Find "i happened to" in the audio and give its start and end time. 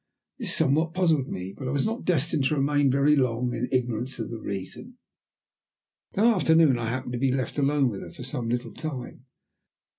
6.79-7.19